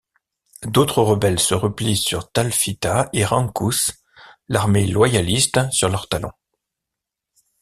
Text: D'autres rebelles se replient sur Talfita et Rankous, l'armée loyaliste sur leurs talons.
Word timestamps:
D'autres 0.63 1.03
rebelles 1.03 1.39
se 1.39 1.53
replient 1.53 1.95
sur 1.95 2.31
Talfita 2.31 3.11
et 3.13 3.23
Rankous, 3.23 3.91
l'armée 4.47 4.87
loyaliste 4.87 5.59
sur 5.71 5.89
leurs 5.89 6.09
talons. 6.09 6.31